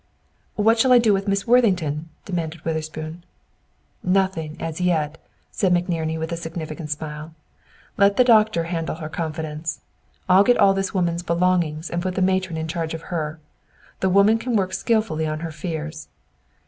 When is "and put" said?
11.91-12.15